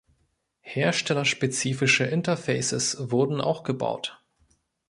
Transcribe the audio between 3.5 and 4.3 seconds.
gebaut.